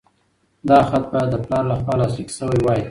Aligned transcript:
دا 0.69 0.79
خط 0.89 1.03
باید 1.11 1.29
د 1.31 1.35
پلار 1.45 1.63
لخوا 1.71 1.93
لاسلیک 1.99 2.29
شوی 2.37 2.59
وای. 2.65 2.79